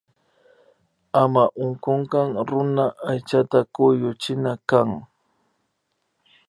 Ama 1.21 1.43
unkunkak 1.63 2.29
runa 2.49 2.85
aychata 3.11 3.59
kuyuchina 3.73 4.51
kan 4.69 4.89